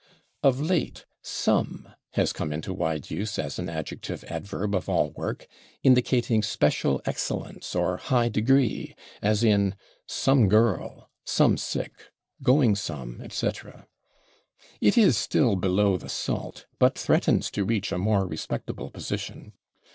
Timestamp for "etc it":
13.21-14.97